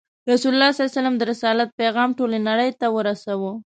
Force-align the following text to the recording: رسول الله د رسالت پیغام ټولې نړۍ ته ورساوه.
رسول 0.31 0.53
الله 0.55 0.71
د 1.19 1.21
رسالت 1.31 1.69
پیغام 1.81 2.09
ټولې 2.19 2.37
نړۍ 2.49 2.69
ته 2.79 2.87
ورساوه. 2.95 3.51